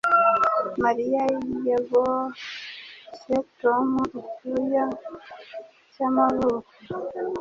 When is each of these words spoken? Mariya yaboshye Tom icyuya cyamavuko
Mariya 0.83 1.23
yaboshye 1.69 3.35
Tom 3.61 3.87
icyuya 4.21 4.85
cyamavuko 5.93 6.71